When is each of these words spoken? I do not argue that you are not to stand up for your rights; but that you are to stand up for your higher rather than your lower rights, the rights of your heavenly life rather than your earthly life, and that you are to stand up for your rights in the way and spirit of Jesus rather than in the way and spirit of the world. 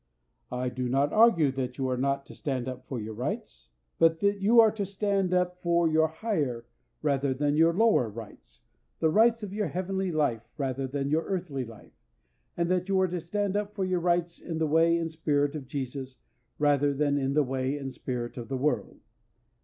I 0.51 0.69
do 0.69 0.89
not 0.89 1.13
argue 1.13 1.51
that 1.51 1.77
you 1.77 1.87
are 1.87 1.95
not 1.95 2.25
to 2.25 2.33
stand 2.33 2.67
up 2.67 2.87
for 2.87 2.99
your 2.99 3.13
rights; 3.13 3.69
but 3.99 4.19
that 4.21 4.39
you 4.41 4.59
are 4.59 4.71
to 4.71 4.83
stand 4.83 5.31
up 5.31 5.61
for 5.61 5.87
your 5.87 6.07
higher 6.07 6.65
rather 7.03 7.35
than 7.35 7.55
your 7.55 7.71
lower 7.71 8.09
rights, 8.09 8.61
the 8.99 9.11
rights 9.11 9.43
of 9.43 9.53
your 9.53 9.67
heavenly 9.67 10.11
life 10.11 10.49
rather 10.57 10.87
than 10.87 11.11
your 11.11 11.25
earthly 11.25 11.63
life, 11.65 11.93
and 12.57 12.67
that 12.71 12.89
you 12.89 12.99
are 12.99 13.09
to 13.09 13.21
stand 13.21 13.55
up 13.55 13.75
for 13.75 13.85
your 13.85 13.99
rights 13.99 14.39
in 14.41 14.57
the 14.57 14.65
way 14.65 14.97
and 14.97 15.11
spirit 15.11 15.53
of 15.55 15.67
Jesus 15.67 16.17
rather 16.57 16.95
than 16.95 17.19
in 17.19 17.35
the 17.35 17.43
way 17.43 17.77
and 17.77 17.93
spirit 17.93 18.39
of 18.39 18.47
the 18.49 18.57
world. 18.57 19.01